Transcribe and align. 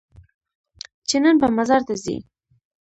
چې 1.07 1.15
نن 1.23 1.35
به 1.41 1.47
مزار 1.57 1.81
ته 1.87 1.95
ځې؟ 2.03 2.15